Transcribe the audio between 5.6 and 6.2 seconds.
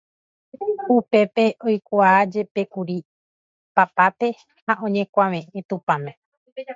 Tupãme.